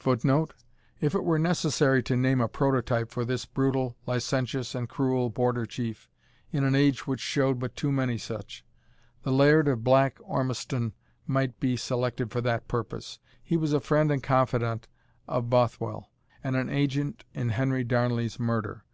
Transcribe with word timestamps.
[Footnote: 0.00 0.52
If 1.00 1.14
it 1.14 1.24
were 1.24 1.38
necessary 1.38 2.02
to 2.02 2.14
name 2.14 2.42
a 2.42 2.46
prototype 2.46 3.08
for 3.08 3.24
this 3.24 3.46
brutal, 3.46 3.96
licentious 4.04 4.74
and 4.74 4.86
cruel 4.86 5.30
Border 5.30 5.64
chief, 5.64 6.10
in 6.50 6.62
an 6.64 6.74
age 6.74 7.06
which 7.06 7.20
showed 7.20 7.58
but 7.58 7.74
too 7.74 7.90
many 7.90 8.18
such, 8.18 8.66
the 9.22 9.32
Laird 9.32 9.68
of 9.68 9.82
Black 9.82 10.18
Ormiston 10.20 10.92
might 11.26 11.58
be 11.58 11.78
selected 11.78 12.30
for 12.30 12.42
that 12.42 12.68
purpose. 12.68 13.18
He 13.42 13.56
was 13.56 13.72
a 13.72 13.80
friend 13.80 14.10
and 14.12 14.22
confidant 14.22 14.88
of 15.26 15.48
Bothwell, 15.48 16.10
and 16.44 16.54
an 16.54 16.68
agent 16.68 17.24
in 17.32 17.48
Henry 17.48 17.82
Darnley's 17.82 18.38
murder. 18.38 18.84